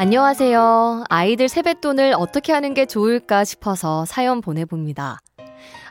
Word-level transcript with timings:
안녕하세요. 0.00 1.04
아이들 1.10 1.50
세뱃돈을 1.50 2.14
어떻게 2.16 2.54
하는 2.54 2.72
게 2.72 2.86
좋을까 2.86 3.44
싶어서 3.44 4.06
사연 4.06 4.40
보내봅니다. 4.40 5.20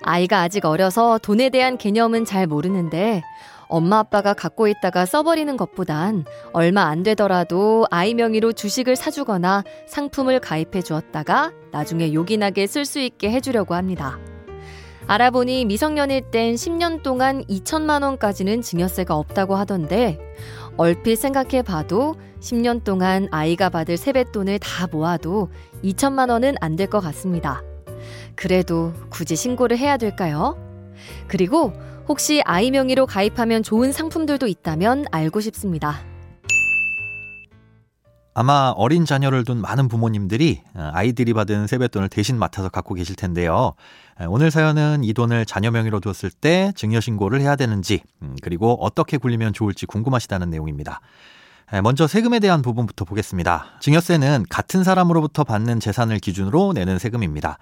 아이가 0.01 0.41
아직 0.41 0.65
어려서 0.65 1.19
돈에 1.19 1.51
대한 1.51 1.77
개념은 1.77 2.25
잘 2.25 2.47
모르는데 2.47 3.21
엄마 3.67 3.99
아빠가 3.99 4.33
갖고 4.33 4.67
있다가 4.67 5.05
써버리는 5.05 5.55
것보단 5.55 6.25
얼마 6.53 6.85
안 6.85 7.03
되더라도 7.03 7.85
아이 7.91 8.15
명의로 8.15 8.53
주식을 8.53 8.95
사주거나 8.95 9.63
상품을 9.85 10.39
가입해 10.39 10.81
주었다가 10.81 11.51
나중에 11.71 12.11
요긴하게 12.11 12.65
쓸 12.65 12.85
수 12.85 12.97
있게 12.97 13.29
해주려고 13.29 13.75
합니다. 13.75 14.17
알아보니 15.05 15.65
미성년일 15.65 16.31
땐 16.31 16.55
10년 16.55 17.03
동안 17.03 17.43
2천만 17.45 18.03
원까지는 18.03 18.61
증여세가 18.61 19.15
없다고 19.15 19.55
하던데 19.55 20.19
얼핏 20.79 21.17
생각해 21.17 21.61
봐도 21.61 22.15
10년 22.39 22.85
동안 22.85 23.27
아이가 23.31 23.67
받을 23.69 23.97
세뱃돈을 23.97 24.59
다 24.59 24.87
모아도 24.89 25.49
2천만 25.83 26.29
원은 26.29 26.55
안 26.61 26.77
될 26.77 26.87
것 26.89 27.01
같습니다. 27.01 27.61
그래도 28.35 28.93
굳이 29.09 29.35
신고를 29.35 29.77
해야 29.77 29.97
될까요? 29.97 30.55
그리고 31.27 31.73
혹시 32.07 32.41
아이 32.45 32.71
명의로 32.71 33.07
가입하면 33.07 33.61
좋은 33.61 33.91
상품들도 33.91 34.47
있다면 34.47 35.03
알고 35.11 35.41
싶습니다. 35.41 35.97
아마 38.39 38.73
어린 38.77 39.03
자녀를 39.03 39.43
둔 39.43 39.59
많은 39.59 39.89
부모님들이 39.89 40.61
어, 40.73 40.91
아이들이 40.93 41.33
받은 41.33 41.67
세뱃돈을 41.67 42.07
대신 42.07 42.39
맡아서 42.39 42.69
갖고 42.69 42.93
계실 42.93 43.17
텐데요. 43.17 43.73
오늘 44.29 44.49
사연은 44.49 45.03
이 45.03 45.13
돈을 45.13 45.45
자녀 45.45 45.71
명의로 45.71 45.99
뒀을 45.99 46.31
때 46.39 46.71
증여신고를 46.77 47.41
해야 47.41 47.57
되는지, 47.57 48.01
음, 48.21 48.37
그리고 48.41 48.77
어떻게 48.79 49.17
굴리면 49.17 49.51
좋을지 49.51 49.85
궁금하시다는 49.87 50.51
내용입니다. 50.51 51.01
먼저 51.83 52.07
세금에 52.07 52.39
대한 52.39 52.61
부분부터 52.61 53.03
보겠습니다. 53.03 53.65
증여세는 53.81 54.45
같은 54.49 54.85
사람으로부터 54.85 55.43
받는 55.43 55.81
재산을 55.81 56.19
기준으로 56.19 56.71
내는 56.73 56.97
세금입니다. 56.97 57.57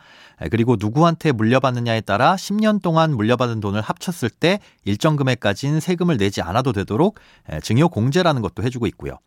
그리고 0.51 0.75
누구한테 0.79 1.31
물려받느냐에 1.31 2.01
따라 2.01 2.35
10년 2.35 2.83
동안 2.83 3.15
물려받은 3.15 3.61
돈을 3.61 3.81
합쳤을 3.81 4.29
때 4.29 4.59
일정 4.85 5.15
금액까지는 5.15 5.79
세금을 5.79 6.17
내지 6.17 6.43
않아도 6.43 6.71
되도록 6.71 7.19
증여 7.63 7.87
공제라는 7.87 8.43
것도 8.43 8.61
해주고 8.61 8.85
있고요. 8.87 9.17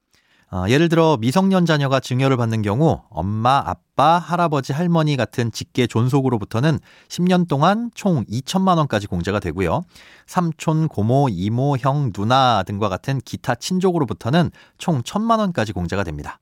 어, 0.52 0.64
예를 0.68 0.88
들어 0.88 1.16
미성년 1.20 1.64
자녀가 1.64 2.00
증여를 2.00 2.36
받는 2.36 2.62
경우 2.62 3.02
엄마, 3.08 3.62
아빠, 3.64 4.18
할아버지, 4.18 4.72
할머니 4.72 5.16
같은 5.16 5.52
직계 5.52 5.86
존속으로부터는 5.86 6.80
10년 7.08 7.46
동안 7.46 7.90
총 7.94 8.24
2천만 8.24 8.76
원까지 8.78 9.06
공제가 9.06 9.38
되고요. 9.38 9.82
삼촌, 10.26 10.88
고모, 10.88 11.28
이모, 11.30 11.76
형, 11.76 12.12
누나 12.12 12.64
등과 12.64 12.88
같은 12.88 13.20
기타 13.24 13.54
친족으로부터는 13.54 14.50
총 14.76 15.02
1천만 15.02 15.38
원까지 15.38 15.72
공제가 15.72 16.02
됩니다. 16.02 16.40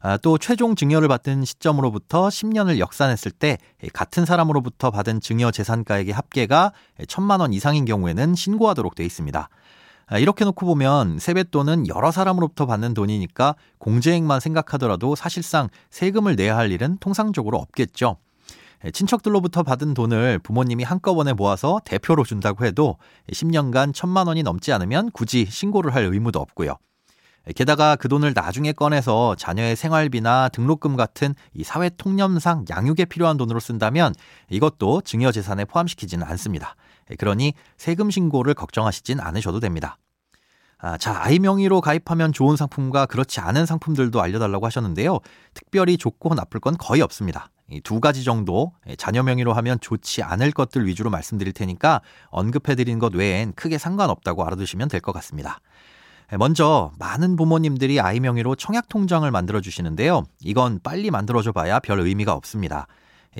아, 0.00 0.16
또 0.18 0.38
최종 0.38 0.74
증여를 0.74 1.08
받은 1.08 1.44
시점으로부터 1.44 2.28
10년을 2.28 2.78
역산했을 2.78 3.30
때 3.30 3.58
같은 3.92 4.24
사람으로부터 4.24 4.90
받은 4.90 5.20
증여 5.20 5.50
재산가액의 5.50 6.14
합계가 6.14 6.72
1천만 7.00 7.40
원 7.40 7.52
이상인 7.52 7.84
경우에는 7.84 8.34
신고하도록 8.34 8.94
되어 8.94 9.04
있습니다. 9.04 9.48
아, 10.06 10.18
이렇게 10.18 10.44
놓고 10.44 10.66
보면 10.66 11.18
세뱃돈은 11.18 11.88
여러 11.88 12.10
사람으로부터 12.10 12.66
받는 12.66 12.94
돈이니까 12.94 13.54
공제액만 13.78 14.40
생각하더라도 14.40 15.14
사실상 15.14 15.68
세금을 15.90 16.36
내야 16.36 16.56
할 16.56 16.70
일은 16.70 16.98
통상적으로 16.98 17.58
없겠죠. 17.58 18.16
친척들로부터 18.92 19.62
받은 19.62 19.94
돈을 19.94 20.40
부모님이 20.40 20.84
한꺼번에 20.84 21.32
모아서 21.32 21.80
대표로 21.86 22.24
준다고 22.24 22.66
해도 22.66 22.98
10년간 23.32 23.94
천만 23.94 24.26
원이 24.26 24.42
넘지 24.42 24.72
않으면 24.72 25.10
굳이 25.12 25.46
신고를 25.48 25.94
할 25.94 26.04
의무도 26.04 26.38
없고요. 26.38 26.76
게다가 27.56 27.96
그 27.96 28.08
돈을 28.08 28.32
나중에 28.34 28.72
꺼내서 28.72 29.36
자녀의 29.36 29.76
생활비나 29.76 30.48
등록금 30.48 30.96
같은 30.96 31.34
이 31.52 31.62
사회 31.62 31.90
통념상 31.90 32.64
양육에 32.70 33.04
필요한 33.04 33.36
돈으로 33.36 33.60
쓴다면 33.60 34.14
이것도 34.50 35.02
증여재산에 35.02 35.66
포함시키지는 35.66 36.26
않습니다. 36.26 36.74
그러니 37.18 37.54
세금 37.76 38.10
신고를 38.10 38.54
걱정하시진 38.54 39.20
않으셔도 39.20 39.60
됩니다. 39.60 39.98
아, 40.78 40.98
자, 40.98 41.18
아이 41.22 41.38
명의로 41.38 41.80
가입하면 41.80 42.32
좋은 42.32 42.56
상품과 42.56 43.06
그렇지 43.06 43.40
않은 43.40 43.64
상품들도 43.64 44.20
알려달라고 44.20 44.66
하셨는데요. 44.66 45.20
특별히 45.54 45.96
좋고 45.96 46.34
나쁠 46.34 46.60
건 46.60 46.76
거의 46.76 47.00
없습니다. 47.00 47.48
두 47.82 48.00
가지 48.00 48.24
정도 48.24 48.72
자녀 48.98 49.22
명의로 49.22 49.54
하면 49.54 49.80
좋지 49.80 50.22
않을 50.22 50.52
것들 50.52 50.86
위주로 50.86 51.08
말씀드릴 51.08 51.54
테니까 51.54 52.02
언급해드린 52.28 52.98
것 52.98 53.14
외엔 53.14 53.54
크게 53.54 53.78
상관없다고 53.78 54.44
알아두시면 54.44 54.88
될 54.88 55.00
것 55.00 55.12
같습니다. 55.12 55.60
먼저 56.38 56.90
많은 56.98 57.36
부모님들이 57.36 58.00
아이 58.00 58.20
명의로 58.20 58.54
청약 58.56 58.88
통장을 58.88 59.30
만들어 59.30 59.60
주시는데요. 59.60 60.24
이건 60.42 60.80
빨리 60.82 61.10
만들어줘 61.10 61.52
봐야 61.52 61.78
별 61.78 62.00
의미가 62.00 62.32
없습니다. 62.34 62.86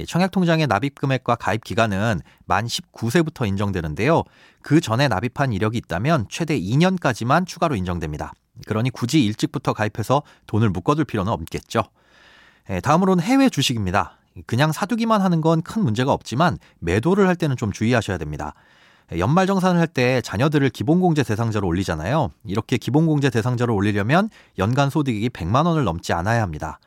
청약통장의 0.06 0.66
납입 0.66 0.94
금액과 0.96 1.36
가입 1.36 1.64
기간은 1.64 2.20
만 2.46 2.66
19세부터 2.66 3.46
인정되는데요. 3.46 4.22
그 4.62 4.80
전에 4.80 5.08
납입한 5.08 5.52
이력이 5.52 5.78
있다면 5.78 6.26
최대 6.28 6.58
2년까지만 6.58 7.46
추가로 7.46 7.76
인정됩니다. 7.76 8.32
그러니 8.66 8.90
굳이 8.90 9.24
일찍부터 9.24 9.72
가입해서 9.72 10.22
돈을 10.46 10.70
묶어둘 10.70 11.04
필요는 11.04 11.32
없겠죠. 11.32 11.82
다음으로는 12.82 13.22
해외 13.22 13.48
주식입니다. 13.48 14.18
그냥 14.46 14.72
사두기만 14.72 15.20
하는 15.20 15.40
건 15.40 15.62
큰 15.62 15.82
문제가 15.84 16.12
없지만 16.12 16.58
매도를 16.80 17.28
할 17.28 17.36
때는 17.36 17.56
좀 17.56 17.70
주의하셔야 17.72 18.18
됩니다. 18.18 18.54
연말 19.18 19.46
정산을 19.46 19.78
할 19.78 19.86
때 19.86 20.20
자녀들을 20.22 20.70
기본공제 20.70 21.24
대상자로 21.24 21.66
올리잖아요. 21.68 22.30
이렇게 22.46 22.78
기본공제 22.78 23.30
대상자로 23.30 23.74
올리려면 23.74 24.30
연간 24.58 24.90
소득이 24.90 25.28
100만 25.28 25.66
원을 25.66 25.84
넘지 25.84 26.12
않아야 26.14 26.42
합니다. 26.42 26.80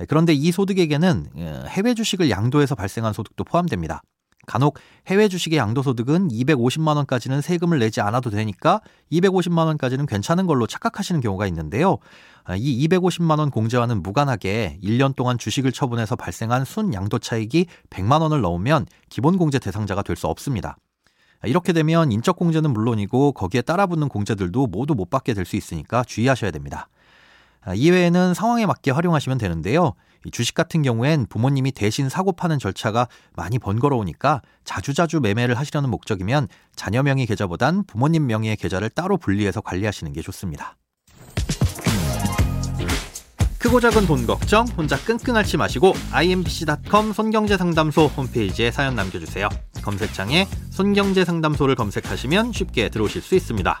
예, 0.00 0.04
그런데 0.04 0.32
이 0.32 0.52
소득에게는 0.52 1.26
예, 1.38 1.62
해외 1.68 1.94
주식을 1.94 2.30
양도해서 2.30 2.74
발생한 2.74 3.12
소득도 3.12 3.44
포함됩니다. 3.44 4.02
간혹 4.46 4.78
해외 5.08 5.26
주식의 5.26 5.58
양도소득은 5.58 6.28
250만 6.28 6.94
원까지는 6.96 7.40
세금을 7.40 7.80
내지 7.80 8.00
않아도 8.00 8.30
되니까 8.30 8.80
250만 9.10 9.66
원까지는 9.66 10.06
괜찮은 10.06 10.46
걸로 10.46 10.68
착각하시는 10.68 11.20
경우가 11.20 11.48
있는데요. 11.48 11.98
아, 12.44 12.54
이 12.56 12.86
250만 12.86 13.40
원 13.40 13.50
공제와는 13.50 14.04
무관하게 14.04 14.78
1년 14.84 15.16
동안 15.16 15.36
주식을 15.36 15.72
처분해서 15.72 16.14
발생한 16.14 16.64
순 16.64 16.94
양도 16.94 17.18
차익이 17.18 17.66
100만 17.90 18.20
원을 18.20 18.40
넘으면 18.40 18.86
기본 19.08 19.36
공제 19.36 19.58
대상자가 19.58 20.02
될 20.02 20.14
수 20.14 20.28
없습니다. 20.28 20.76
아, 21.40 21.48
이렇게 21.48 21.72
되면 21.72 22.12
인적 22.12 22.36
공제는 22.36 22.72
물론이고 22.72 23.32
거기에 23.32 23.62
따라붙는 23.62 24.08
공제들도 24.08 24.68
모두 24.68 24.94
못 24.94 25.10
받게 25.10 25.34
될 25.34 25.44
수 25.44 25.56
있으니까 25.56 26.04
주의하셔야 26.04 26.52
됩니다. 26.52 26.88
아, 27.66 27.74
이외에는 27.74 28.32
상황에 28.32 28.64
맞게 28.64 28.92
활용하시면 28.92 29.38
되는데요. 29.38 29.94
주식 30.30 30.54
같은 30.54 30.82
경우엔 30.82 31.26
부모님이 31.28 31.72
대신 31.72 32.08
사고 32.08 32.32
파는 32.32 32.60
절차가 32.60 33.08
많이 33.34 33.58
번거로우니까 33.58 34.40
자주자주 34.64 35.20
매매를 35.20 35.56
하시려는 35.56 35.90
목적이면 35.90 36.46
자녀 36.76 37.02
명의 37.02 37.26
계좌보단 37.26 37.84
부모님 37.84 38.26
명의의 38.26 38.56
계좌를 38.56 38.88
따로 38.88 39.16
분리해서 39.16 39.60
관리하시는 39.60 40.12
게 40.12 40.22
좋습니다. 40.22 40.76
크고 43.58 43.80
작은 43.80 44.06
돈 44.06 44.26
걱정 44.26 44.64
혼자 44.76 44.96
끙끙 44.96 45.34
앓지 45.34 45.56
마시고 45.56 45.94
imbc.com 46.12 47.12
손경제상담소 47.12 48.06
홈페이지에 48.06 48.70
사연 48.70 48.94
남겨주세요. 48.94 49.48
검색창에 49.82 50.46
손경제상담소를 50.70 51.74
검색하시면 51.74 52.52
쉽게 52.52 52.90
들어오실 52.90 53.22
수 53.22 53.34
있습니다. 53.34 53.80